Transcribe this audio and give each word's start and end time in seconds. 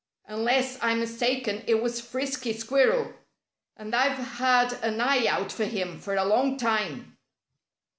Unless 0.25 0.79
I'm 0.81 0.99
mistaken, 0.99 1.63
it 1.67 1.79
was 1.79 2.01
Frisky 2.01 2.53
Squirrel. 2.53 3.13
And 3.77 3.93
I've 3.93 4.17
had 4.17 4.73
an 4.81 4.99
eye 4.99 5.27
out 5.27 5.51
for 5.51 5.65
him 5.65 5.99
for 5.99 6.15
a 6.15 6.25
longtime." 6.25 7.19